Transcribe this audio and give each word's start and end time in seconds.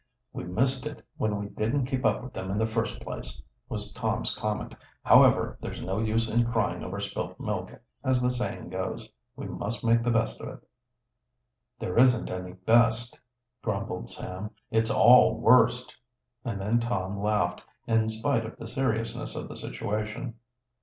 "We 0.33 0.45
missed 0.45 0.87
it 0.87 1.05
when 1.17 1.37
we 1.37 1.49
didn't 1.49 1.85
keep 1.85 2.05
up 2.07 2.23
with 2.23 2.33
them 2.33 2.49
in 2.49 2.57
the 2.57 2.65
first 2.65 2.99
place," 3.01 3.39
was 3.69 3.93
Tom's 3.93 4.35
comment. 4.35 4.73
"However, 5.03 5.59
there's 5.61 5.79
no 5.83 5.99
use 5.99 6.27
in 6.27 6.51
crying 6.51 6.83
over 6.83 6.99
spilt 6.99 7.39
milk, 7.39 7.69
as 8.03 8.19
the 8.19 8.31
saying 8.31 8.69
goes. 8.69 9.07
We 9.35 9.45
must 9.45 9.85
make 9.85 10.01
the 10.01 10.09
best 10.09 10.41
of 10.41 10.49
it." 10.49 10.67
"There 11.77 11.99
isn't 11.99 12.31
any 12.31 12.53
best," 12.53 13.19
grumbled 13.61 14.09
Sam. 14.09 14.49
"It's 14.71 14.89
all 14.89 15.39
worst!" 15.39 15.95
And 16.43 16.59
then 16.59 16.79
Tom 16.79 17.19
laughed, 17.19 17.61
in 17.85 18.09
spite 18.09 18.43
of 18.43 18.57
the 18.57 18.65
seriousness 18.67 19.35
of 19.35 19.47
the 19.47 19.55
situation. 19.55 20.33